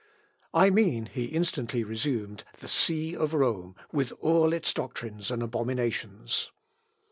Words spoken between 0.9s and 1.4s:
he